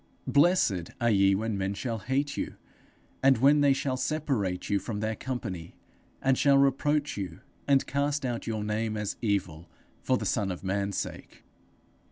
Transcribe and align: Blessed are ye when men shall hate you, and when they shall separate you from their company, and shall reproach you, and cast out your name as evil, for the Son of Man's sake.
Blessed 0.25 0.89
are 0.99 1.11
ye 1.11 1.35
when 1.35 1.59
men 1.59 1.75
shall 1.75 1.99
hate 1.99 2.35
you, 2.35 2.55
and 3.21 3.37
when 3.37 3.61
they 3.61 3.71
shall 3.71 3.97
separate 3.97 4.67
you 4.67 4.79
from 4.79 4.99
their 4.99 5.15
company, 5.15 5.75
and 6.23 6.39
shall 6.39 6.57
reproach 6.57 7.17
you, 7.17 7.41
and 7.67 7.85
cast 7.85 8.25
out 8.25 8.47
your 8.47 8.63
name 8.63 8.97
as 8.97 9.15
evil, 9.21 9.69
for 10.01 10.17
the 10.17 10.25
Son 10.25 10.51
of 10.51 10.63
Man's 10.63 10.97
sake. 10.97 11.43